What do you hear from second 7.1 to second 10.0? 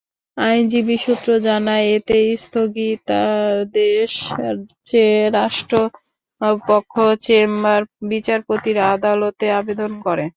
chamber বিচারপতির আদালতে আবেদন